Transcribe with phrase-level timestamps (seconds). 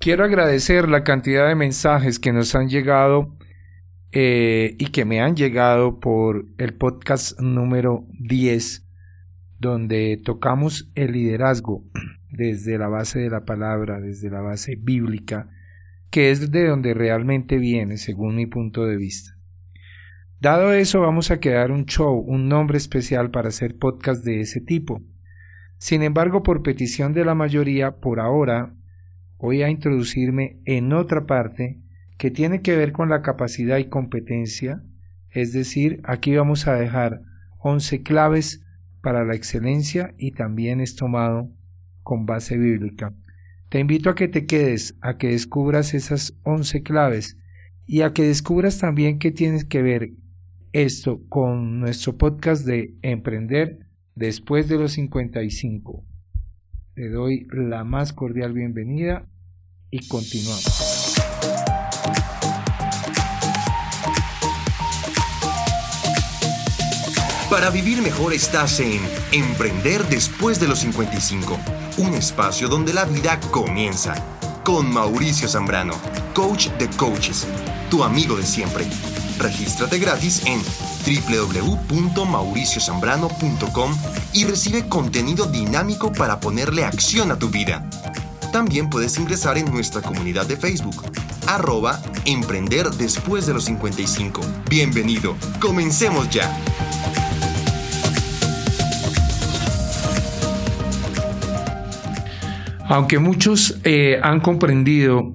[0.00, 3.36] Quiero agradecer la cantidad de mensajes que nos han llegado
[4.12, 8.86] eh, y que me han llegado por el podcast número 10,
[9.58, 11.82] donde tocamos el liderazgo
[12.30, 15.50] desde la base de la palabra, desde la base bíblica,
[16.10, 19.32] que es de donde realmente viene, según mi punto de vista.
[20.40, 24.60] Dado eso, vamos a crear un show, un nombre especial para hacer podcast de ese
[24.60, 25.02] tipo.
[25.78, 28.77] Sin embargo, por petición de la mayoría, por ahora,
[29.38, 31.78] voy a introducirme en otra parte
[32.18, 34.82] que tiene que ver con la capacidad y competencia,
[35.30, 37.22] es decir, aquí vamos a dejar
[37.58, 38.64] 11 claves
[39.02, 41.50] para la excelencia y también es tomado
[42.02, 43.14] con base bíblica.
[43.68, 47.36] Te invito a que te quedes, a que descubras esas once claves
[47.86, 50.12] y a que descubras también qué tienes que ver
[50.72, 56.04] esto con nuestro podcast de Emprender después de los 55.
[56.98, 59.24] Te doy la más cordial bienvenida
[59.88, 61.14] y continuamos.
[67.48, 71.56] Para vivir mejor estás en Emprender después de los 55,
[71.98, 74.16] un espacio donde la vida comienza.
[74.64, 75.94] Con Mauricio Zambrano,
[76.34, 77.46] coach de coaches,
[77.92, 78.84] tu amigo de siempre.
[79.38, 80.60] Regístrate gratis en
[81.08, 83.96] www.mauriciozambrano.com
[84.34, 87.88] y recibe contenido dinámico para ponerle acción a tu vida.
[88.52, 91.02] También puedes ingresar en nuestra comunidad de Facebook,
[91.46, 94.42] arroba Emprender después de los 55.
[94.68, 96.54] Bienvenido, comencemos ya.
[102.90, 105.34] Aunque muchos eh, han comprendido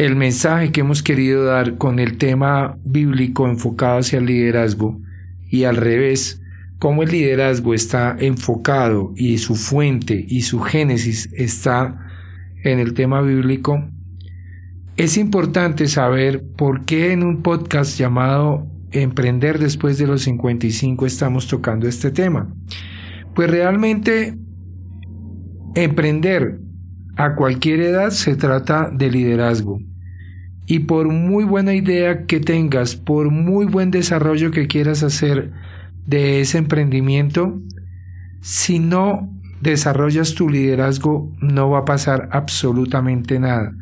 [0.00, 4.98] el mensaje que hemos querido dar con el tema bíblico enfocado hacia el liderazgo
[5.50, 6.40] y al revés,
[6.78, 11.98] cómo el liderazgo está enfocado y su fuente y su génesis está
[12.64, 13.90] en el tema bíblico,
[14.96, 21.46] es importante saber por qué en un podcast llamado Emprender después de los 55 estamos
[21.46, 22.50] tocando este tema.
[23.34, 24.34] Pues realmente
[25.74, 26.58] emprender
[27.16, 29.89] a cualquier edad se trata de liderazgo.
[30.70, 35.50] Y por muy buena idea que tengas, por muy buen desarrollo que quieras hacer
[36.06, 37.60] de ese emprendimiento,
[38.40, 39.28] si no
[39.60, 43.74] desarrollas tu liderazgo no va a pasar absolutamente nada.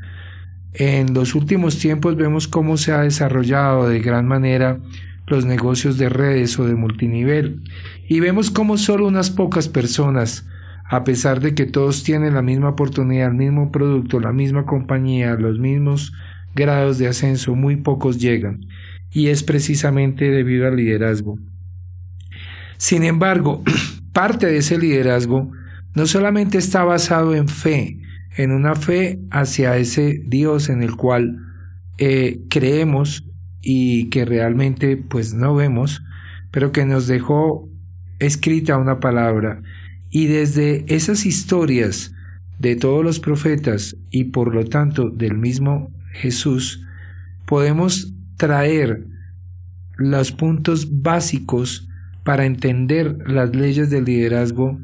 [0.73, 4.81] En los últimos tiempos vemos cómo se ha desarrollado de gran manera
[5.27, 7.65] los negocios de redes o de multinivel
[8.09, 10.47] y vemos cómo solo unas pocas personas
[10.89, 15.35] a pesar de que todos tienen la misma oportunidad, el mismo producto, la misma compañía,
[15.35, 16.15] los mismos
[16.55, 18.67] grados de ascenso, muy pocos llegan,
[19.11, 21.39] y es precisamente debido al liderazgo.
[22.77, 23.63] Sin embargo,
[24.13, 25.51] parte de ese liderazgo
[25.95, 27.99] no solamente está basado en fe,
[28.37, 31.39] en una fe hacia ese Dios en el cual
[31.99, 33.25] eh, creemos
[33.61, 36.03] y que realmente pues no vemos,
[36.51, 37.69] pero que nos dejó
[38.19, 39.63] escrita una palabra
[40.11, 42.13] y desde esas historias
[42.59, 46.85] de todos los profetas y por lo tanto del mismo Jesús,
[47.47, 49.07] podemos traer
[49.97, 51.89] los puntos básicos
[52.25, 54.79] para entender las leyes del liderazgo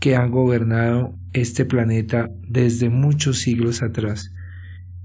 [0.00, 4.32] que han gobernado este planeta desde muchos siglos atrás.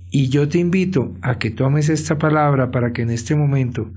[0.09, 3.91] Y yo te invito a que tomes esta palabra para que en este momento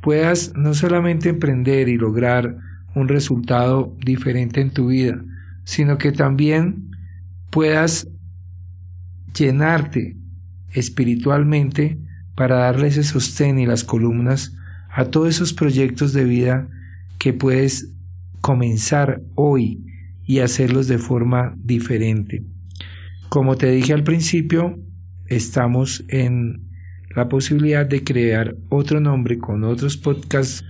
[0.00, 2.56] puedas no solamente emprender y lograr
[2.94, 5.22] un resultado diferente en tu vida,
[5.64, 6.90] sino que también
[7.50, 8.08] puedas
[9.36, 10.16] llenarte
[10.72, 11.98] espiritualmente
[12.34, 14.56] para darle ese sostén y las columnas
[14.90, 16.68] a todos esos proyectos de vida
[17.18, 17.92] que puedes
[18.40, 19.84] comenzar hoy
[20.24, 22.42] y hacerlos de forma diferente.
[23.28, 24.78] Como te dije al principio,
[25.26, 26.68] estamos en
[27.14, 30.64] la posibilidad de crear otro nombre con otros podcasts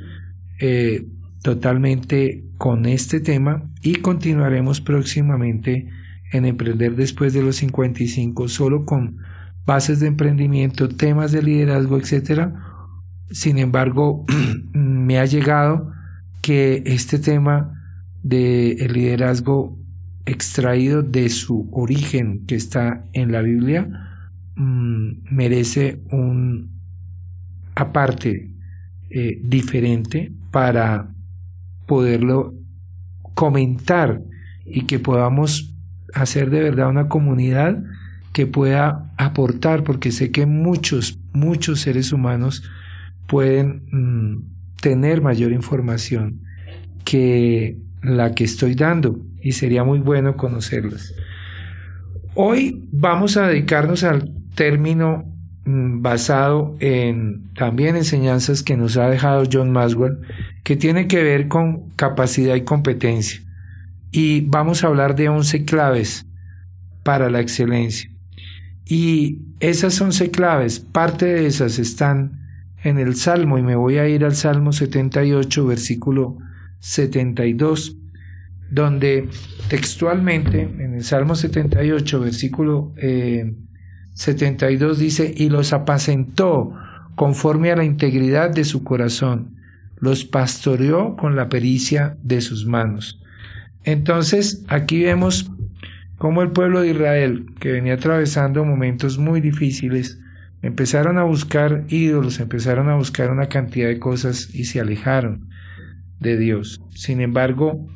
[0.59, 1.07] eh,
[1.43, 5.89] totalmente con este tema y continuaremos próximamente
[6.33, 9.19] en Emprender después de los 55 solo con
[9.67, 12.55] bases de emprendimiento, temas de liderazgo, etcétera.
[13.31, 14.25] Sin embargo,
[14.73, 15.93] me ha llegado
[16.41, 17.83] que este tema
[18.23, 19.79] de el liderazgo
[20.27, 23.89] extraído de su origen que está en la Biblia
[24.57, 26.71] mm, merece un
[27.75, 28.51] aparte
[29.11, 31.09] eh, diferente para
[31.87, 32.55] poderlo
[33.35, 34.23] comentar
[34.65, 35.75] y que podamos
[36.15, 37.83] hacer de verdad una comunidad
[38.33, 42.63] que pueda aportar, porque sé que muchos, muchos seres humanos
[43.27, 46.41] pueden mm, tener mayor información
[47.05, 51.15] que la que estoy dando y sería muy bueno conocerlas.
[52.35, 55.25] Hoy vamos a dedicarnos al término
[55.65, 60.19] mm, basado en también enseñanzas que nos ha dejado John Maswell,
[60.65, 63.41] que tiene que ver con capacidad y competencia.
[64.11, 66.27] Y vamos a hablar de 11 claves
[67.03, 68.12] para la excelencia.
[68.85, 72.41] Y esas 11 claves, parte de esas están
[72.83, 76.39] en el Salmo, y me voy a ir al Salmo 78, versículo
[76.81, 77.97] 72,
[78.71, 79.29] donde
[79.69, 82.93] textualmente en el Salmo 78, versículo
[84.15, 86.75] 72 eh, dice, y los apacentó
[87.15, 89.57] conforme a la integridad de su corazón,
[89.99, 93.21] los pastoreó con la pericia de sus manos.
[93.85, 95.51] Entonces, aquí vemos
[96.23, 100.21] cómo el pueblo de Israel, que venía atravesando momentos muy difíciles,
[100.63, 105.49] empezaron a buscar ídolos, empezaron a buscar una cantidad de cosas y se alejaron
[106.21, 106.81] de Dios.
[106.95, 107.89] Sin embargo,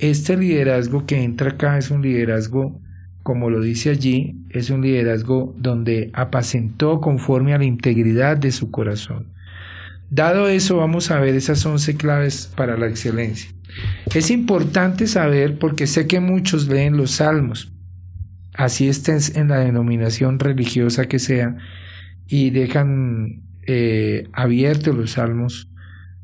[0.00, 2.80] este liderazgo que entra acá es un liderazgo,
[3.22, 8.72] como lo dice allí, es un liderazgo donde apacentó conforme a la integridad de su
[8.72, 9.28] corazón.
[10.10, 13.50] Dado eso, vamos a ver esas once claves para la excelencia.
[14.14, 17.72] Es importante saber, porque sé que muchos leen los salmos,
[18.54, 21.56] así estén en la denominación religiosa que sea,
[22.26, 25.70] y dejan eh, abiertos los salmos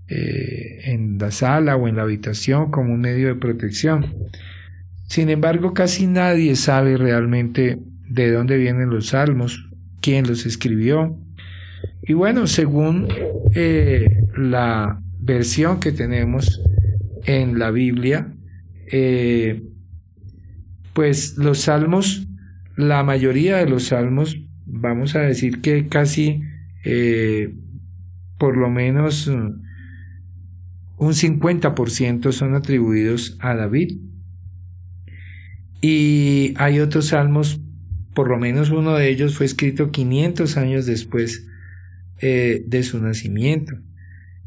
[0.08, 4.14] eh, en la sala o en la habitación como un medio de protección.
[5.08, 7.78] Sin embargo, casi nadie sabe realmente
[8.08, 9.68] de dónde vienen los salmos,
[10.00, 11.18] quién los escribió.
[12.06, 13.08] Y bueno, según
[13.54, 16.60] eh, la versión que tenemos
[17.24, 18.34] en la Biblia,
[18.92, 19.62] eh,
[20.92, 22.26] pues los salmos,
[22.76, 26.42] la mayoría de los salmos, vamos a decir que casi
[28.36, 33.98] por lo menos un 50% son atribuidos a David.
[35.80, 37.60] Y hay otros salmos,
[38.14, 41.46] por lo menos uno de ellos fue escrito 500 años después
[42.20, 43.74] eh, de su nacimiento.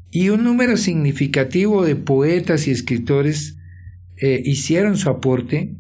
[0.10, 3.58] Y un número significativo de poetas y escritores
[4.16, 5.76] eh, hicieron su aporte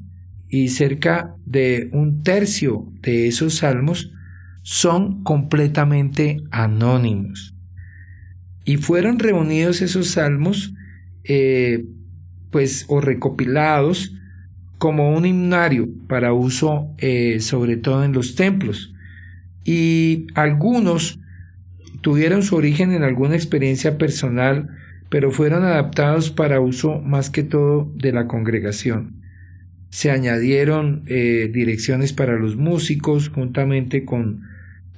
[0.50, 4.12] y cerca de un tercio de esos salmos
[4.64, 7.56] son completamente anónimos.
[8.66, 10.74] Y fueron reunidos esos salmos,
[11.24, 11.86] eh,
[12.52, 14.14] pues, o recopilados
[14.78, 16.94] como un himnario para uso
[17.40, 18.94] sobre todo en los templos.
[19.64, 21.20] Y algunos
[22.08, 24.70] tuvieron su origen en alguna experiencia personal,
[25.10, 29.22] pero fueron adaptados para uso más que todo de la congregación.
[29.90, 34.44] Se añadieron eh, direcciones para los músicos juntamente con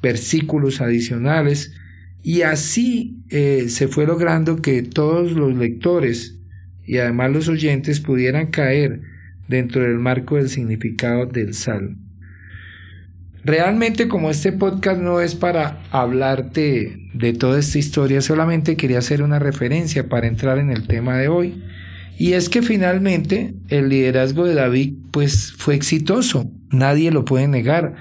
[0.04, 1.74] versículos adicionales
[2.22, 6.38] y así eh, se fue logrando que todos los lectores
[6.86, 9.02] y además los oyentes pudieran caer
[9.48, 11.98] dentro del marco del significado del salmo.
[13.50, 19.24] Realmente como este podcast no es para hablarte de toda esta historia, solamente quería hacer
[19.24, 21.64] una referencia para entrar en el tema de hoy.
[22.20, 27.96] Y es que finalmente el liderazgo de David pues fue exitoso, nadie lo puede negar.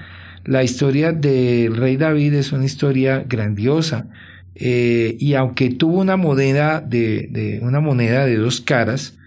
[0.45, 4.07] La historia del rey David es una historia grandiosa.
[4.53, 9.17] Eh, y aunque tuvo una moneda de, una moneda de dos caras,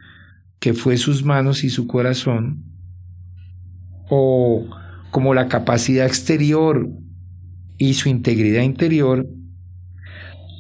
[0.61, 2.63] que fue sus manos y su corazón,
[4.09, 4.69] o
[5.13, 6.89] como la capacidad exterior
[7.77, 9.29] y su integridad interior,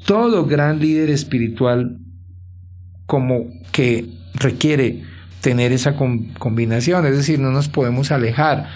[0.06, 1.99] todo gran líder espiritual
[3.06, 5.04] como que requiere
[5.40, 8.68] tener esa combinación, es decir, no nos podemos alejar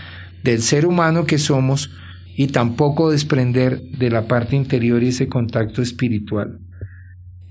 [0.42, 1.90] del ser humano que somos
[2.34, 6.58] y tampoco desprender de la parte interior y ese contacto espiritual.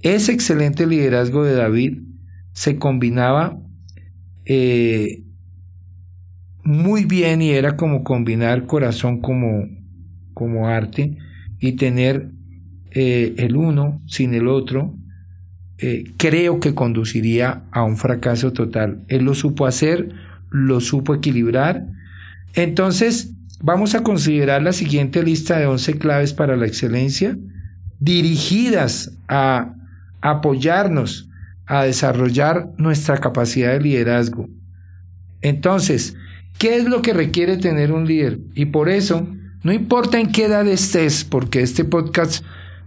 [0.01, 1.99] Ese excelente liderazgo de David
[2.53, 3.59] se combinaba
[4.45, 5.24] eh,
[6.65, 9.69] muy bien y era como combinar corazón como,
[10.33, 11.17] como arte
[11.59, 12.31] y tener
[12.91, 14.93] eh, el uno sin el otro,
[15.77, 19.05] eh, creo que conduciría a un fracaso total.
[19.07, 20.09] Él lo supo hacer,
[20.49, 21.87] lo supo equilibrar
[22.55, 27.37] entonces, vamos a considerar la siguiente lista de 11 claves para la excelencia
[27.99, 29.73] dirigidas a
[30.21, 31.29] apoyarnos
[31.65, 34.47] a desarrollar nuestra capacidad de liderazgo.
[35.41, 36.15] Entonces,
[36.57, 38.39] ¿qué es lo que requiere tener un líder?
[38.53, 39.27] Y por eso,
[39.63, 42.43] no importa en qué edad estés, porque este podcast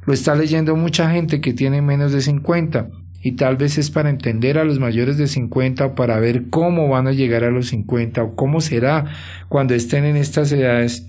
[0.06, 2.88] lo está leyendo mucha gente que tiene menos de 50
[3.20, 6.88] y tal vez es para entender a los mayores de 50 o para ver cómo
[6.88, 9.06] van a llegar a los 50 o cómo será
[9.48, 11.06] cuando estén en estas edades.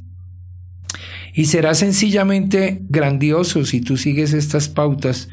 [1.33, 5.29] Y será sencillamente grandioso si tú sigues estas pautas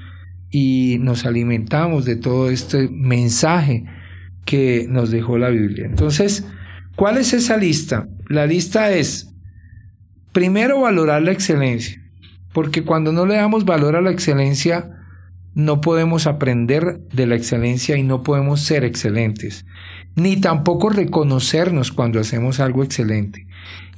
[0.51, 3.85] y nos alimentamos de todo este mensaje
[4.45, 5.87] que nos dejó la Biblia.
[5.87, 6.45] Entonces,
[6.97, 8.09] ¿cuál es esa lista?
[8.29, 9.27] La lista es,
[10.37, 11.99] Primero, valorar la excelencia,
[12.53, 14.91] porque cuando no le damos valor a la excelencia,
[15.55, 19.65] no podemos aprender de la excelencia y no podemos ser excelentes,
[20.15, 23.47] ni tampoco reconocernos cuando hacemos algo excelente.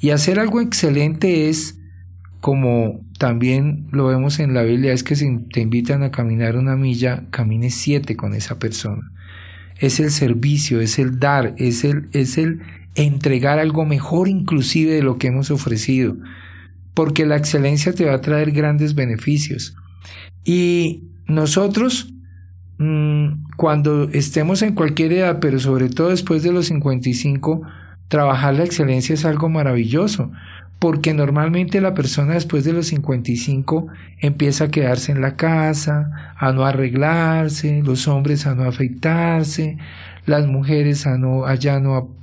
[0.00, 1.80] Y hacer algo excelente es,
[2.40, 6.76] como también lo vemos en la Biblia, es que si te invitan a caminar una
[6.76, 9.10] milla, camines siete con esa persona.
[9.80, 12.60] Es el servicio, es el dar, es el, es el
[13.02, 16.16] entregar algo mejor inclusive de lo que hemos ofrecido,
[16.94, 19.76] porque la excelencia te va a traer grandes beneficios.
[20.44, 22.12] Y nosotros,
[22.78, 27.62] mm, cuando estemos en cualquier edad, pero sobre todo después de los 55,
[28.08, 30.32] trabajar la excelencia es algo maravilloso,
[30.78, 33.88] porque normalmente la persona después de los 55
[34.20, 39.76] empieza a quedarse en la casa, a no arreglarse, los hombres a no afeitarse,
[40.24, 42.16] las mujeres a no, allá no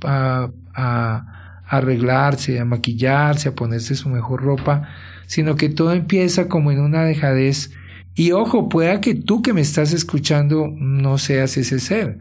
[0.76, 4.88] arreglarse, a maquillarse, a ponerse su mejor ropa,
[5.26, 7.70] sino que todo empieza como en una dejadez.
[8.14, 12.18] Y ojo, pueda que tú que me estás escuchando no seas ese ser,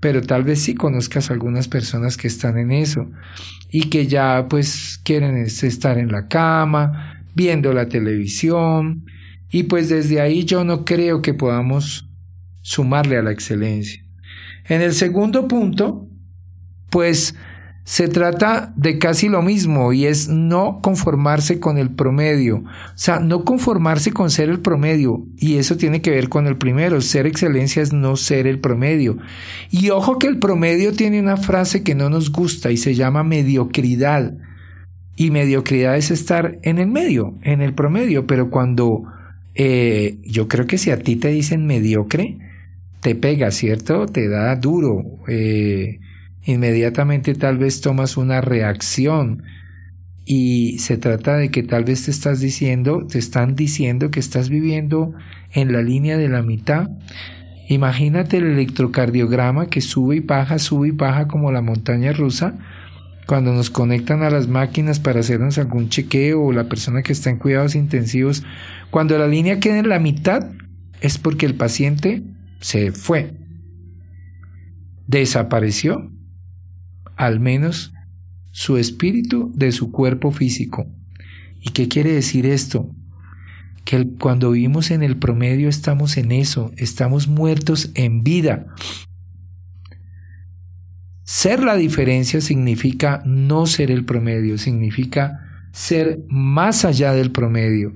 [0.00, 3.10] pero tal vez sí conozcas algunas personas que están en eso
[3.70, 9.06] y que ya pues quieren estar en la cama, viendo la televisión,
[9.50, 12.08] y pues desde ahí yo no creo que podamos
[12.62, 14.02] sumarle a la excelencia.
[14.66, 16.08] En el segundo punto,
[16.90, 17.34] pues
[17.84, 22.58] se trata de casi lo mismo y es no conformarse con el promedio.
[22.58, 25.26] O sea, no conformarse con ser el promedio.
[25.36, 27.00] Y eso tiene que ver con el primero.
[27.00, 29.18] Ser excelencia es no ser el promedio.
[29.70, 33.24] Y ojo que el promedio tiene una frase que no nos gusta y se llama
[33.24, 34.32] mediocridad.
[35.16, 38.28] Y mediocridad es estar en el medio, en el promedio.
[38.28, 39.02] Pero cuando
[39.56, 42.38] eh, yo creo que si a ti te dicen mediocre,
[43.00, 44.06] te pega, ¿cierto?
[44.06, 45.02] Te da duro.
[45.26, 45.98] Eh,
[46.44, 49.42] inmediatamente tal vez tomas una reacción
[50.24, 54.48] y se trata de que tal vez te estás diciendo, te están diciendo que estás
[54.48, 55.12] viviendo
[55.52, 56.90] en la línea de la mitad.
[57.68, 62.58] Imagínate el electrocardiograma que sube y baja, sube y baja como la montaña rusa.
[63.26, 67.30] Cuando nos conectan a las máquinas para hacernos algún chequeo o la persona que está
[67.30, 68.44] en cuidados intensivos,
[68.90, 70.50] cuando la línea queda en la mitad
[71.00, 72.22] es porque el paciente
[72.60, 73.34] se fue,
[75.06, 76.12] desapareció
[77.26, 77.92] al menos
[78.50, 80.86] su espíritu de su cuerpo físico.
[81.60, 82.90] ¿Y qué quiere decir esto?
[83.84, 88.66] Que cuando vivimos en el promedio estamos en eso, estamos muertos en vida.
[91.24, 97.94] Ser la diferencia significa no ser el promedio, significa ser más allá del promedio,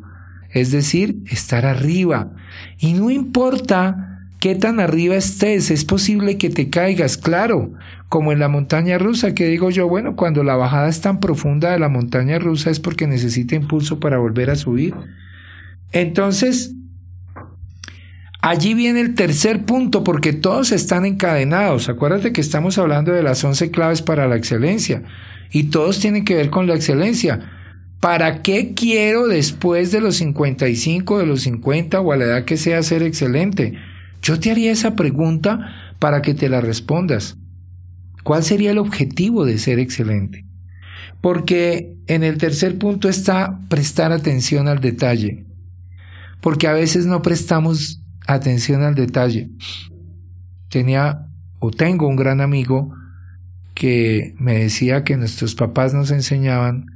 [0.50, 2.32] es decir, estar arriba.
[2.78, 7.72] Y no importa qué tan arriba estés, es posible que te caigas, claro,
[8.08, 11.72] como en la montaña rusa, que digo yo, bueno, cuando la bajada es tan profunda
[11.72, 14.94] de la montaña rusa es porque necesita impulso para volver a subir.
[15.92, 16.74] Entonces,
[18.40, 21.88] allí viene el tercer punto, porque todos están encadenados.
[21.88, 25.02] Acuérdate que estamos hablando de las once claves para la excelencia,
[25.50, 27.52] y todos tienen que ver con la excelencia.
[28.00, 32.56] ¿Para qué quiero después de los 55, de los 50 o a la edad que
[32.56, 33.74] sea ser excelente?
[34.22, 37.36] Yo te haría esa pregunta para que te la respondas.
[38.26, 40.44] ¿Cuál sería el objetivo de ser excelente?
[41.20, 45.44] Porque en el tercer punto está prestar atención al detalle.
[46.40, 49.50] Porque a veces no prestamos atención al detalle.
[50.70, 51.28] Tenía
[51.60, 52.92] o tengo un gran amigo
[53.74, 56.86] que me decía que nuestros papás nos enseñaban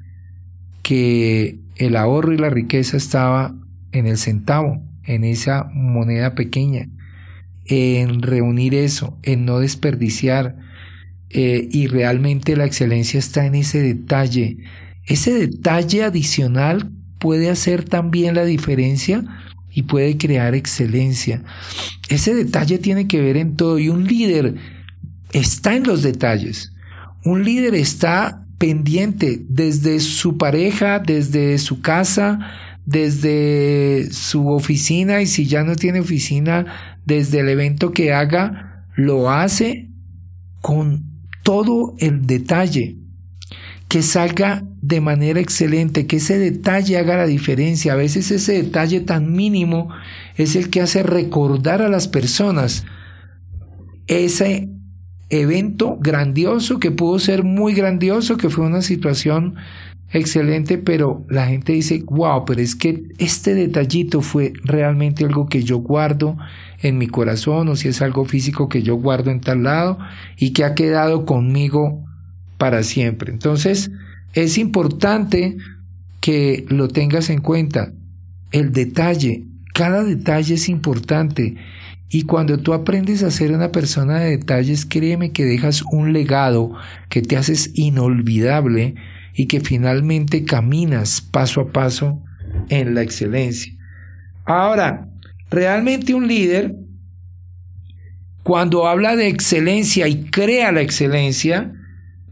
[0.83, 3.55] que el ahorro y la riqueza estaba
[3.93, 6.89] en el centavo, en esa moneda pequeña,
[7.67, 10.57] en reunir eso, en no desperdiciar,
[11.31, 14.59] eh, y realmente la excelencia está en ese detalle.
[15.07, 19.25] Ese detalle adicional puede hacer también la diferencia
[19.71, 21.43] y puede crear excelencia.
[22.09, 24.57] Ese detalle tiene que ver en todo y un líder
[25.33, 26.73] está en los detalles.
[27.25, 32.41] Un líder está pendiente desde su pareja, desde su casa,
[32.85, 39.31] desde su oficina y si ya no tiene oficina, desde el evento que haga, lo
[39.31, 39.89] hace
[40.61, 41.10] con
[41.51, 42.97] todo el detalle,
[43.89, 47.93] que salga de manera excelente, que ese detalle haga la diferencia.
[47.93, 49.89] A veces ese detalle tan mínimo
[50.37, 52.85] es el que hace recordar a las personas
[54.07, 54.69] ese
[55.29, 59.57] evento grandioso que pudo ser muy grandioso, que fue una situación
[60.13, 65.63] excelente, pero la gente dice, wow, pero es que este detallito fue realmente algo que
[65.63, 66.37] yo guardo
[66.83, 69.99] en mi corazón o si es algo físico que yo guardo en tal lado
[70.37, 72.05] y que ha quedado conmigo
[72.59, 73.33] para siempre.
[73.33, 73.91] Entonces,
[74.35, 75.57] es importante
[76.21, 77.93] que lo tengas en cuenta.
[78.53, 81.57] El detalle, cada detalle es importante.
[82.09, 86.73] Y cuando tú aprendes a ser una persona de detalles, créeme que dejas un legado
[87.09, 88.97] que te haces inolvidable
[89.35, 92.23] y que finalmente caminas paso a paso
[92.69, 93.73] en la excelencia.
[94.45, 95.09] Ahora,
[95.51, 96.77] realmente un líder,
[98.43, 101.73] cuando habla de excelencia y crea la excelencia,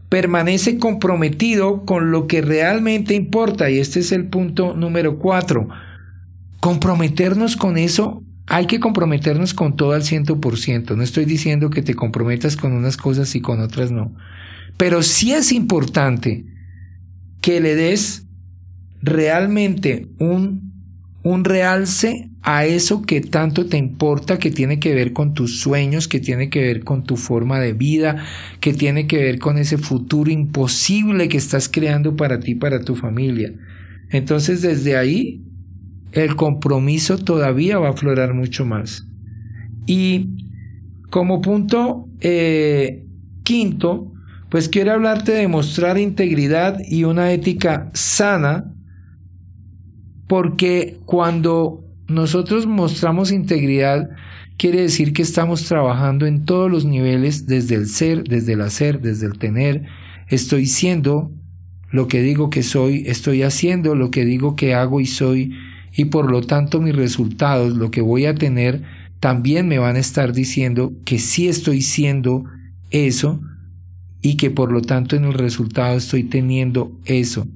[0.09, 3.69] permanece comprometido con lo que realmente importa.
[3.69, 5.69] Y este es el punto número cuatro.
[6.59, 10.95] Comprometernos con eso, hay que comprometernos con todo al ciento por ciento.
[10.95, 14.15] No estoy diciendo que te comprometas con unas cosas y con otras no.
[14.75, 16.45] Pero sí es importante
[17.41, 18.25] que le des
[19.01, 20.73] realmente un,
[21.23, 26.07] un realce a eso que tanto te importa, que tiene que ver con tus sueños,
[26.07, 28.23] que tiene que ver con tu forma de vida,
[28.59, 32.95] que tiene que ver con ese futuro imposible que estás creando para ti, para tu
[32.95, 33.53] familia.
[34.09, 35.41] Entonces desde ahí
[36.11, 39.05] el compromiso todavía va a aflorar mucho más.
[39.85, 40.29] Y
[41.09, 43.05] como punto eh,
[43.43, 44.13] quinto,
[44.49, 48.73] pues quiero hablarte de mostrar integridad y una ética sana,
[50.27, 54.09] porque cuando nosotros mostramos integridad,
[54.57, 59.01] quiere decir que estamos trabajando en todos los niveles, desde el ser, desde el hacer,
[59.01, 59.85] desde el tener.
[60.27, 61.31] Estoy siendo
[61.91, 65.53] lo que digo que soy, estoy haciendo lo que digo que hago y soy,
[65.95, 68.81] y por lo tanto mis resultados, lo que voy a tener,
[69.19, 72.45] también me van a estar diciendo que sí estoy siendo
[72.89, 73.41] eso
[74.21, 77.47] y que por lo tanto en el resultado estoy teniendo eso.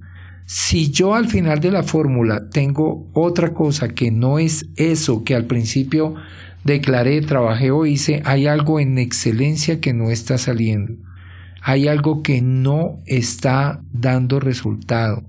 [0.46, 5.36] Si yo al final de la fórmula tengo otra cosa que no es eso que
[5.36, 6.16] al principio
[6.64, 10.94] declaré, trabajé o hice, hay algo en excelencia que no está saliendo.
[11.62, 15.24] Hay algo que no está dando resultado.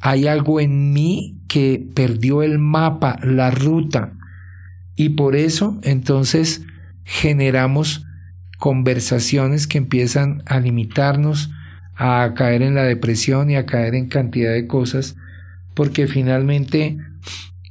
[0.00, 4.14] Hay algo en mí que perdió el mapa, la ruta.
[4.96, 6.62] Y por eso entonces
[7.04, 8.04] generamos
[8.64, 11.50] conversaciones que empiezan a limitarnos,
[11.96, 15.16] a caer en la depresión y a caer en cantidad de cosas,
[15.74, 16.96] porque finalmente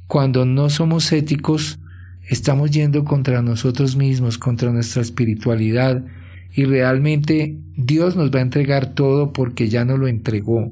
[0.06, 1.80] cuando no somos éticos,
[2.28, 6.04] estamos yendo contra nosotros mismos, contra nuestra espiritualidad,
[6.52, 10.70] y realmente Dios nos va a entregar todo porque ya no lo entregó.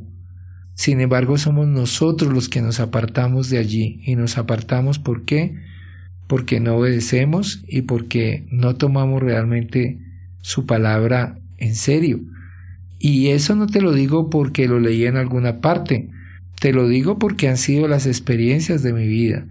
[0.74, 5.56] Sin embargo, somos nosotros los que nos apartamos de allí, y nos apartamos ¿por qué?
[6.28, 10.11] Porque no obedecemos y porque no tomamos realmente
[10.42, 12.20] su palabra en serio.
[12.98, 16.10] Y eso no te lo digo porque lo leí en alguna parte,
[16.60, 19.46] te lo digo porque han sido las experiencias de mi vida.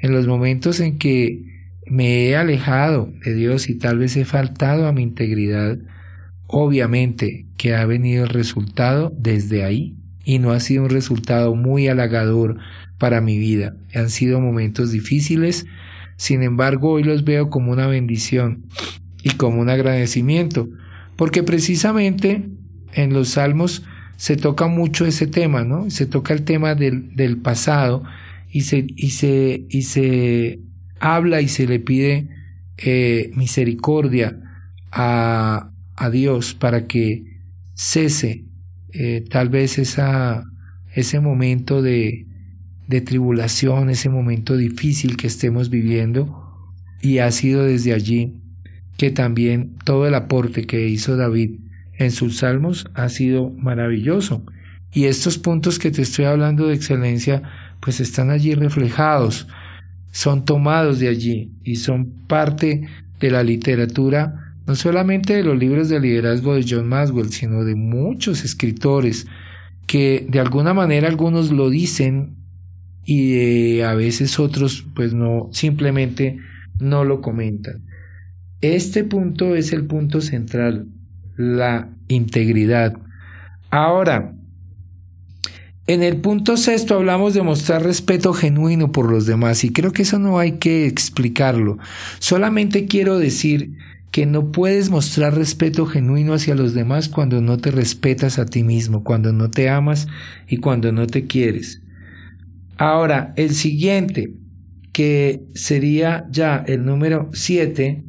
[0.00, 1.42] En los momentos en que
[1.86, 5.78] me he alejado de Dios y tal vez he faltado a mi integridad,
[6.46, 11.88] obviamente que ha venido el resultado desde ahí y no ha sido un resultado muy
[11.88, 12.56] halagador
[12.98, 13.76] para mi vida.
[13.94, 15.66] Han sido momentos difíciles,
[16.16, 18.64] sin embargo hoy los veo como una bendición
[19.24, 20.68] y como un agradecimiento,
[21.16, 22.44] porque precisamente
[22.92, 23.82] en los salmos
[24.16, 25.90] se toca mucho ese tema, ¿no?
[25.90, 28.04] Se toca el tema del, del pasado
[28.52, 30.60] y se, y, se, y se
[31.00, 32.28] habla y se le pide
[32.76, 34.38] eh, misericordia
[34.92, 37.24] a, a, Dios para que
[37.74, 38.44] cese
[38.92, 40.44] eh, tal vez esa,
[40.92, 42.26] ese momento de,
[42.86, 48.43] de tribulación, ese momento difícil que estemos viviendo y ha sido desde allí
[48.96, 51.58] que también todo el aporte que hizo David
[51.98, 54.44] en sus salmos ha sido maravilloso.
[54.92, 57.42] Y estos puntos que te estoy hablando de excelencia,
[57.80, 59.48] pues están allí reflejados,
[60.12, 62.86] son tomados de allí y son parte
[63.18, 67.74] de la literatura, no solamente de los libros de liderazgo de John Maswell, sino de
[67.74, 69.26] muchos escritores
[69.86, 72.36] que de alguna manera algunos lo dicen
[73.04, 76.38] y a veces otros pues no, simplemente
[76.78, 77.82] no lo comentan.
[78.64, 80.86] Este punto es el punto central
[81.36, 82.96] la integridad.
[83.68, 84.34] Ahora,
[85.86, 90.00] en el punto sexto hablamos de mostrar respeto genuino por los demás y creo que
[90.00, 91.76] eso no hay que explicarlo.
[92.20, 93.76] Solamente quiero decir
[94.10, 98.62] que no puedes mostrar respeto genuino hacia los demás cuando no te respetas a ti
[98.62, 100.08] mismo, cuando no te amas
[100.48, 101.82] y cuando no te quieres.
[102.78, 104.32] Ahora, el siguiente,
[104.94, 108.04] que sería ya el número siete,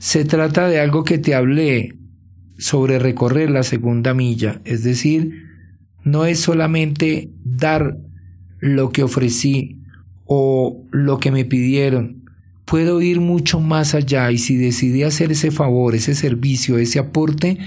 [0.00, 1.94] se trata de algo que te hablé
[2.58, 5.44] sobre recorrer la segunda milla, es decir,
[6.02, 7.98] no es solamente dar
[8.60, 9.82] lo que ofrecí
[10.24, 12.24] o lo que me pidieron,
[12.64, 17.58] puedo ir mucho más allá y si decidí hacer ese favor, ese servicio, ese aporte,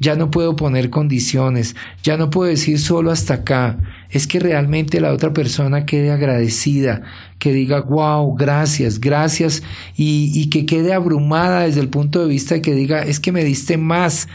[0.00, 3.78] ya no puedo poner condiciones, ya no puedo decir solo hasta acá,
[4.10, 7.02] es que realmente la otra persona quede agradecida,
[7.38, 9.62] que diga, wow, gracias, gracias,
[9.96, 13.32] y, y que quede abrumada desde el punto de vista de que diga, es que
[13.32, 14.28] me diste más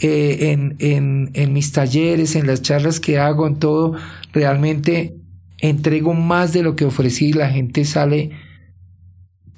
[0.00, 3.94] eh, en, en, en mis talleres, en las charlas que hago, en todo,
[4.32, 5.14] realmente
[5.58, 8.30] entrego más de lo que ofrecí y la gente sale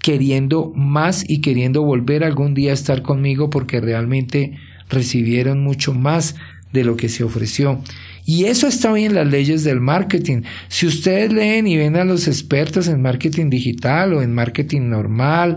[0.00, 4.58] queriendo más y queriendo volver algún día a estar conmigo porque realmente
[4.90, 6.36] recibieron mucho más
[6.74, 7.80] de lo que se ofreció.
[8.24, 10.42] Y eso está bien en las leyes del marketing.
[10.68, 15.56] Si ustedes leen y ven a los expertos en marketing digital o en marketing normal,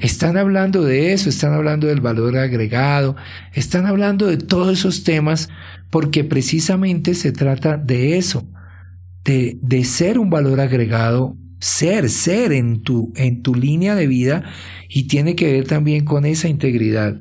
[0.00, 3.16] están hablando de eso, están hablando del valor agregado,
[3.52, 5.48] están hablando de todos esos temas
[5.90, 8.48] porque precisamente se trata de eso,
[9.24, 14.44] de, de ser un valor agregado ser, ser en tu, en tu línea de vida
[14.88, 17.20] y tiene que ver también con esa integridad.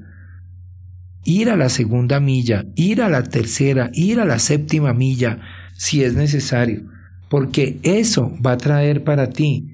[1.25, 5.41] Ir a la segunda milla, ir a la tercera, ir a la séptima milla,
[5.73, 6.83] si es necesario,
[7.29, 9.71] porque eso va a traer para ti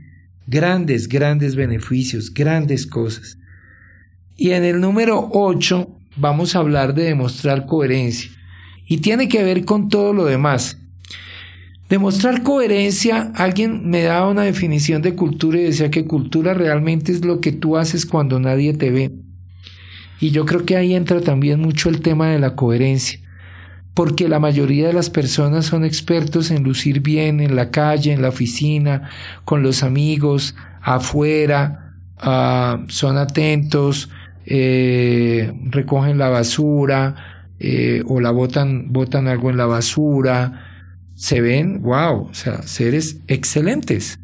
[0.48, 3.38] grandes, grandes beneficios, grandes cosas.
[4.36, 5.88] Y en el número 8
[6.18, 8.32] vamos a hablar de demostrar coherencia.
[8.88, 10.78] Y tiene que ver con todo lo demás.
[11.90, 17.26] Demostrar coherencia, alguien me daba una definición de cultura y decía que cultura realmente es
[17.26, 19.12] lo que tú haces cuando nadie te ve.
[20.22, 23.20] Y yo creo que ahí entra también mucho el tema de la coherencia,
[23.96, 28.22] porque la mayoría de las personas son expertos en lucir bien en la calle, en
[28.22, 29.10] la oficina,
[29.46, 34.10] con los amigos, afuera, ah, son atentos,
[34.46, 37.16] eh, recogen la basura
[37.60, 40.68] eh, o la botan, botan algo en la basura,
[41.16, 44.20] se ven, wow, o sea, seres excelentes.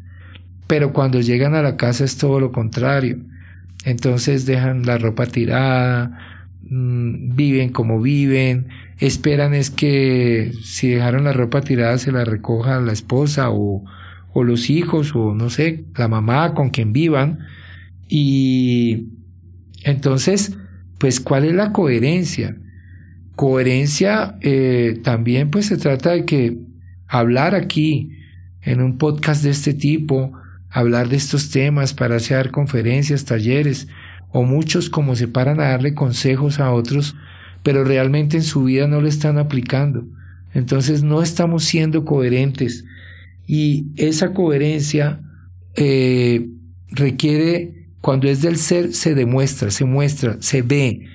[0.68, 3.18] Pero cuando llegan a la casa es todo lo contrario.
[3.84, 6.18] Entonces dejan la ropa tirada,
[6.68, 12.80] mm, viven como viven, esperan es que si dejaron la ropa tirada se la recoja
[12.80, 13.84] la esposa o,
[14.32, 17.40] o los hijos o no sé, la mamá con quien vivan.
[18.08, 19.08] Y
[19.84, 20.56] entonces,
[20.98, 22.56] pues, ¿cuál es la coherencia?
[23.36, 26.58] Coherencia eh, también pues se trata de que
[27.06, 28.10] hablar aquí
[28.62, 30.32] en un podcast de este tipo,
[30.70, 33.88] hablar de estos temas para hacer conferencias, talleres,
[34.30, 37.16] o muchos como se paran a darle consejos a otros,
[37.62, 40.06] pero realmente en su vida no lo están aplicando.
[40.54, 42.84] Entonces no estamos siendo coherentes
[43.46, 45.20] y esa coherencia
[45.74, 46.48] eh,
[46.90, 51.06] requiere, cuando es del ser, se demuestra, se muestra, se ve.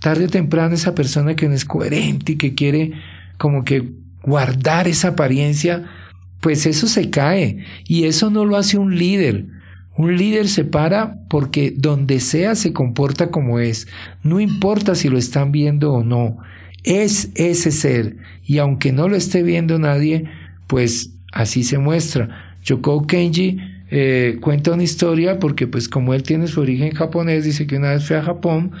[0.00, 2.92] Tarde o temprano esa persona que no es coherente y que quiere
[3.38, 3.92] como que
[4.22, 5.84] guardar esa apariencia,
[6.40, 9.46] pues eso se cae y eso no lo hace un líder.
[9.96, 13.88] Un líder se para porque donde sea se comporta como es,
[14.22, 16.36] no importa si lo están viendo o no,
[16.84, 20.24] es ese ser y aunque no lo esté viendo nadie,
[20.66, 22.56] pues así se muestra.
[22.62, 23.58] Yoko Kenji
[23.90, 27.92] eh, cuenta una historia porque pues como él tiene su origen japonés, dice que una
[27.92, 28.72] vez fue a Japón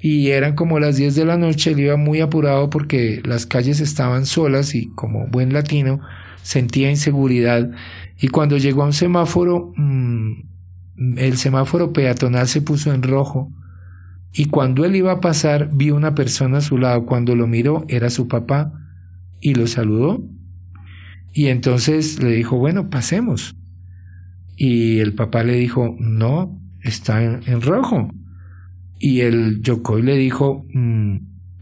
[0.00, 3.80] y eran como las 10 de la noche, él iba muy apurado porque las calles
[3.80, 6.00] estaban solas y como buen latino
[6.48, 7.72] sentía inseguridad
[8.18, 10.32] y cuando llegó a un semáforo, mm,
[11.18, 13.52] el semáforo peatonal se puso en rojo
[14.32, 17.84] y cuando él iba a pasar vio una persona a su lado, cuando lo miró
[17.88, 18.72] era su papá
[19.42, 20.26] y lo saludó
[21.34, 23.54] y entonces le dijo, bueno, pasemos.
[24.56, 28.10] Y el papá le dijo, no, está en rojo.
[28.98, 31.16] Y el Yokoi le dijo, mm,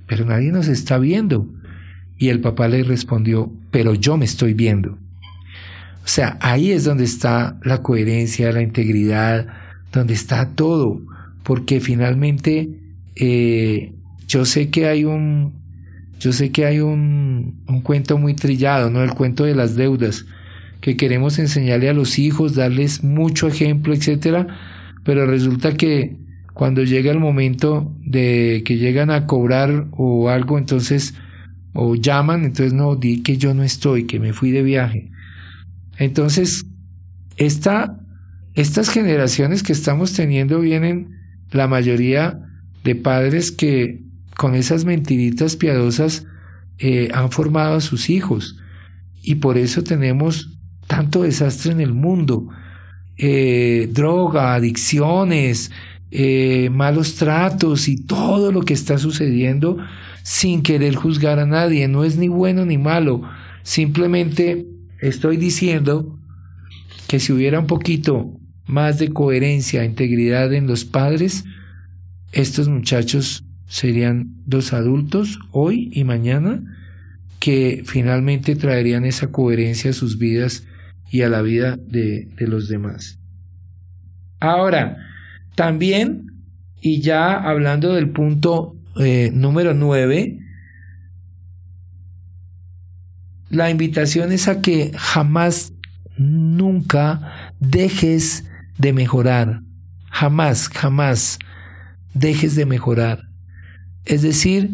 [0.06, 1.52] pero nadie nos está viendo.
[2.18, 4.92] Y el papá le respondió, pero yo me estoy viendo.
[4.92, 9.46] O sea, ahí es donde está la coherencia, la integridad,
[9.92, 11.02] donde está todo.
[11.42, 12.70] Porque finalmente
[13.16, 13.92] eh,
[14.28, 15.52] yo sé que hay un,
[16.20, 19.02] yo sé que hay un, un cuento muy trillado, ¿no?
[19.02, 20.26] El cuento de las deudas,
[20.80, 24.46] que queremos enseñarle a los hijos, darles mucho ejemplo, etcétera,
[25.04, 26.16] pero resulta que
[26.52, 31.14] cuando llega el momento de que llegan a cobrar o algo, entonces,
[31.76, 35.10] o llaman, entonces no, di que yo no estoy, que me fui de viaje.
[35.98, 36.66] Entonces,
[37.36, 38.00] esta,
[38.54, 41.16] estas generaciones que estamos teniendo vienen
[41.50, 42.40] la mayoría
[42.82, 44.02] de padres que
[44.36, 46.26] con esas mentiritas piadosas
[46.78, 48.56] eh, han formado a sus hijos.
[49.22, 50.50] Y por eso tenemos
[50.86, 52.48] tanto desastre en el mundo.
[53.18, 55.70] Eh, droga, adicciones,
[56.10, 59.78] eh, malos tratos y todo lo que está sucediendo
[60.26, 61.86] sin querer juzgar a nadie.
[61.86, 63.22] No es ni bueno ni malo.
[63.62, 64.66] Simplemente
[65.00, 66.18] estoy diciendo
[67.06, 68.36] que si hubiera un poquito
[68.66, 71.44] más de coherencia, integridad en los padres,
[72.32, 76.60] estos muchachos serían dos adultos hoy y mañana
[77.38, 80.66] que finalmente traerían esa coherencia a sus vidas
[81.08, 83.20] y a la vida de, de los demás.
[84.40, 84.96] Ahora,
[85.54, 86.32] también,
[86.80, 90.38] y ya hablando del punto eh, número 9,
[93.50, 95.72] la invitación es a que jamás,
[96.16, 98.44] nunca dejes
[98.78, 99.62] de mejorar.
[100.10, 101.38] Jamás, jamás
[102.14, 103.28] dejes de mejorar.
[104.04, 104.70] Es decir,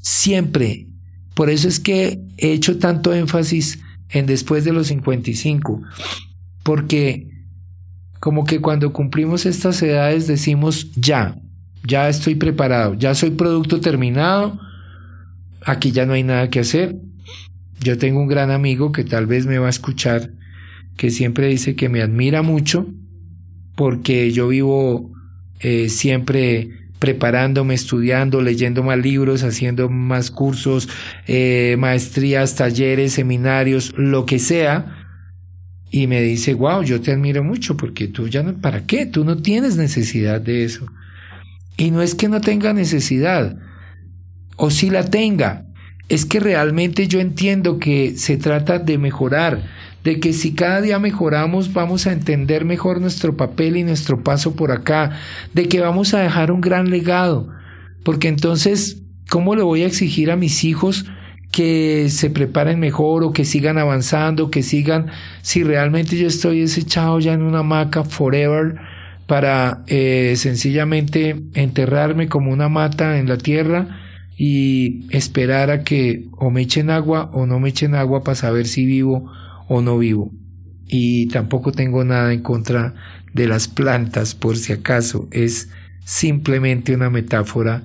[0.00, 0.88] siempre.
[1.34, 5.82] Por eso es que he hecho tanto énfasis en después de los 55.
[6.62, 7.28] Porque
[8.18, 11.36] como que cuando cumplimos estas edades decimos ya,
[11.84, 14.58] ya estoy preparado, ya soy producto terminado,
[15.64, 16.96] aquí ya no hay nada que hacer.
[17.80, 20.30] Yo tengo un gran amigo que tal vez me va a escuchar,
[20.96, 22.86] que siempre dice que me admira mucho,
[23.74, 25.10] porque yo vivo
[25.60, 30.88] eh, siempre preparándome, estudiando, leyendo más libros, haciendo más cursos,
[31.26, 35.00] eh, maestrías, talleres, seminarios, lo que sea,
[35.90, 39.06] y me dice, wow, yo te admiro mucho porque tú ya no, ¿para qué?
[39.06, 40.86] Tú no tienes necesidad de eso.
[41.80, 43.56] Y no es que no tenga necesidad,
[44.56, 45.64] o si la tenga,
[46.10, 49.62] es que realmente yo entiendo que se trata de mejorar,
[50.04, 54.54] de que si cada día mejoramos vamos a entender mejor nuestro papel y nuestro paso
[54.54, 55.12] por acá,
[55.54, 57.48] de que vamos a dejar un gran legado,
[58.04, 61.06] porque entonces, ¿cómo le voy a exigir a mis hijos
[61.50, 65.06] que se preparen mejor o que sigan avanzando, que sigan,
[65.40, 68.78] si realmente yo estoy echado ya en una hamaca forever
[69.30, 74.00] para eh, sencillamente enterrarme como una mata en la tierra
[74.36, 78.66] y esperar a que o me echen agua o no me echen agua para saber
[78.66, 79.30] si vivo
[79.68, 80.32] o no vivo.
[80.88, 82.96] Y tampoco tengo nada en contra
[83.32, 85.68] de las plantas, por si acaso, es
[86.04, 87.84] simplemente una metáfora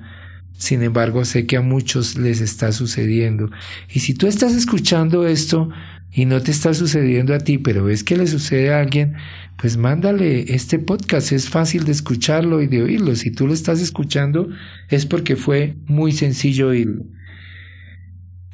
[0.58, 3.50] sin embargo, sé que a muchos les está sucediendo.
[3.92, 5.68] Y si tú estás escuchando esto
[6.16, 9.16] y no te está sucediendo a ti, pero ves que le sucede a alguien,
[9.58, 11.30] pues mándale este podcast.
[11.30, 13.14] Es fácil de escucharlo y de oírlo.
[13.14, 14.48] Si tú lo estás escuchando,
[14.88, 17.04] es porque fue muy sencillo oírlo.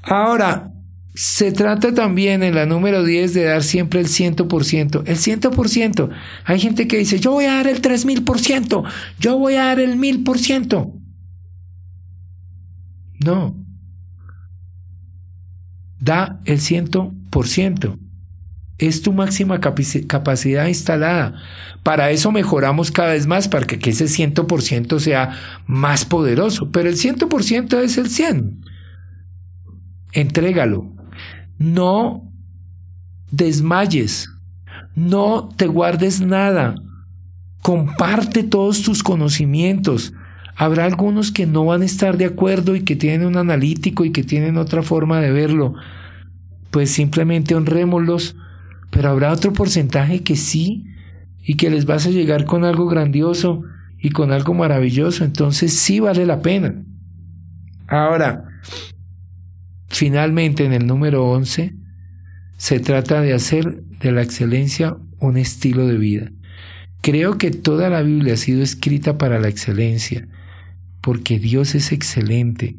[0.02, 0.72] Ahora,
[1.14, 5.04] se trata también en la número 10 de dar siempre el 100%.
[5.06, 6.10] El 100%.
[6.44, 9.96] Hay gente que dice, yo voy a dar el 3000%, yo voy a dar el
[10.00, 11.00] 1000%.
[13.24, 13.61] No.
[16.02, 17.96] Da el ciento por ciento.
[18.76, 21.34] Es tu máxima capacidad instalada.
[21.84, 26.72] Para eso mejoramos cada vez más, para que ese ciento por ciento sea más poderoso.
[26.72, 28.64] Pero el ciento por ciento es el cien.
[30.12, 30.92] Entrégalo.
[31.58, 32.28] No
[33.30, 34.28] desmayes.
[34.96, 36.74] No te guardes nada.
[37.60, 40.12] Comparte todos tus conocimientos.
[40.62, 44.12] Habrá algunos que no van a estar de acuerdo y que tienen un analítico y
[44.12, 45.74] que tienen otra forma de verlo.
[46.70, 48.36] Pues simplemente honrémoslos,
[48.88, 50.86] pero habrá otro porcentaje que sí
[51.42, 53.64] y que les vas a llegar con algo grandioso
[53.98, 56.76] y con algo maravilloso, entonces sí vale la pena.
[57.88, 58.44] Ahora,
[59.88, 61.74] finalmente en el número 11,
[62.56, 66.30] se trata de hacer de la excelencia un estilo de vida.
[67.00, 70.28] Creo que toda la Biblia ha sido escrita para la excelencia
[71.02, 72.76] porque Dios es excelente.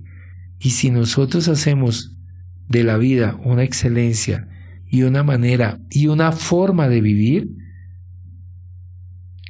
[0.59, 2.15] Y si nosotros hacemos
[2.67, 4.47] de la vida una excelencia
[4.87, 7.49] y una manera y una forma de vivir,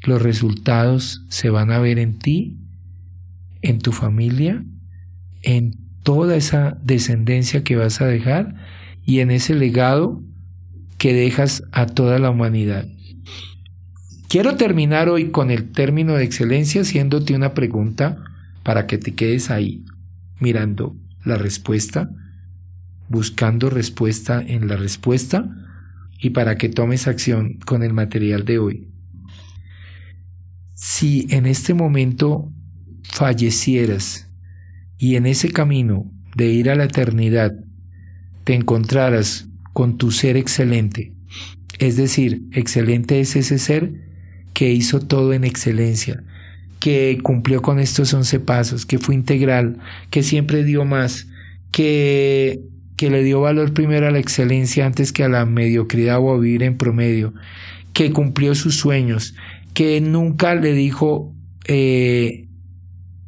[0.04, 2.58] los resultados se van a ver en ti,
[3.62, 4.66] en tu familia,
[5.44, 8.56] en toda esa descendencia que vas a dejar
[9.06, 10.22] y en ese legado
[10.98, 12.88] que dejas a toda la humanidad.
[14.28, 18.18] Quiero terminar hoy con el término de excelencia haciéndote una pregunta
[18.64, 19.86] para que te quedes ahí
[20.40, 22.10] mirando la respuesta,
[23.10, 25.50] buscando respuesta en la respuesta
[26.20, 28.88] y para que tomes acción con el material de hoy.
[30.74, 32.52] Si en este momento
[33.04, 34.30] fallecieras
[34.98, 37.54] y en ese camino de ir a la eternidad
[38.44, 41.14] te encontraras con tu ser excelente,
[41.80, 43.94] es decir, excelente es ese ser
[44.54, 46.24] que hizo todo en excelencia,
[46.84, 49.78] que cumplió con estos once pasos, que fue integral,
[50.10, 51.30] que siempre dio más,
[51.72, 52.60] que,
[52.98, 56.38] que le dio valor primero a la excelencia antes que a la mediocridad o a
[56.38, 57.34] vivir en promedio,
[57.94, 59.34] que cumplió sus sueños,
[59.74, 61.34] que nunca le dijo
[61.70, 62.50] eh,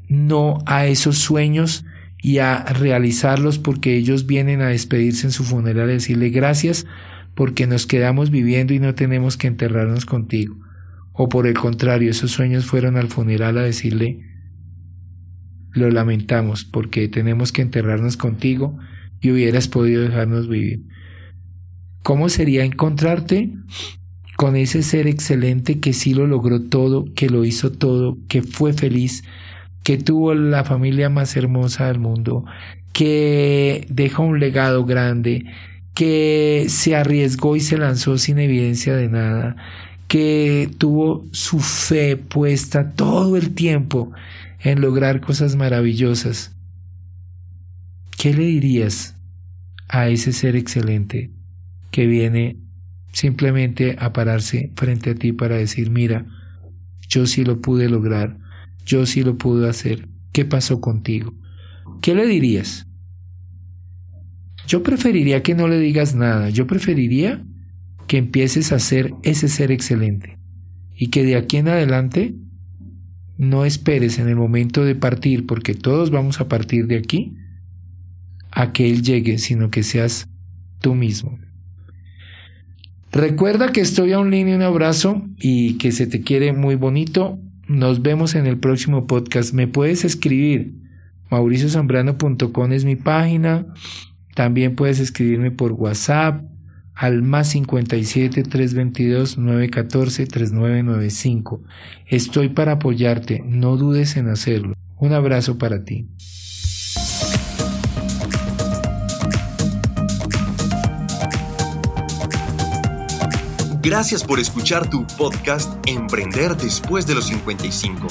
[0.09, 1.85] no a esos sueños
[2.21, 6.85] y a realizarlos porque ellos vienen a despedirse en su funeral y decirle gracias
[7.35, 10.57] porque nos quedamos viviendo y no tenemos que enterrarnos contigo.
[11.17, 14.19] O por el contrario, esos sueños fueron al funeral a decirle,
[15.71, 18.77] lo lamentamos porque tenemos que enterrarnos contigo
[19.21, 20.83] y hubieras podido dejarnos vivir.
[22.03, 23.53] ¿Cómo sería encontrarte
[24.35, 28.73] con ese ser excelente que sí lo logró todo, que lo hizo todo, que fue
[28.73, 29.23] feliz,
[29.83, 32.45] que tuvo la familia más hermosa del mundo,
[32.91, 35.45] que dejó un legado grande,
[35.93, 39.55] que se arriesgó y se lanzó sin evidencia de nada,
[40.07, 44.11] que tuvo su fe puesta todo el tiempo
[44.59, 46.55] en lograr cosas maravillosas.
[48.17, 49.15] ¿Qué le dirías
[49.87, 51.31] a ese ser excelente
[51.91, 52.57] que viene
[53.11, 56.25] simplemente a pararse frente a ti para decir, mira,
[57.07, 58.37] yo sí lo pude lograr,
[58.85, 61.33] yo sí lo pude hacer, ¿qué pasó contigo?
[62.01, 62.87] ¿Qué le dirías?
[64.67, 67.43] Yo preferiría que no le digas nada, yo preferiría
[68.07, 70.37] que empieces a ser ese ser excelente
[70.95, 72.35] y que de aquí en adelante
[73.37, 77.35] no esperes en el momento de partir, porque todos vamos a partir de aquí,
[78.51, 80.29] a que Él llegue, sino que seas
[80.79, 81.37] tú mismo.
[83.11, 87.39] Recuerda que estoy a un línea, un abrazo y que se te quiere muy bonito.
[87.67, 89.53] Nos vemos en el próximo podcast.
[89.53, 90.75] Me puedes escribir.
[91.31, 93.67] mauriciozambrano.com es mi página.
[94.33, 96.43] También puedes escribirme por WhatsApp
[96.95, 101.61] al más 57 322 914 3995.
[102.07, 103.41] Estoy para apoyarte.
[103.45, 104.73] No dudes en hacerlo.
[104.97, 106.07] Un abrazo para ti.
[113.81, 118.07] Gracias por escuchar tu podcast Emprender después de los 55.